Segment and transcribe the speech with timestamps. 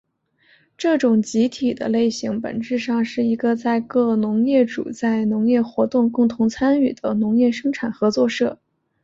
[0.79, 8.57] 这种集体的类型本质上是一个在各农业主在农业活动共同参与的农业生产合作社。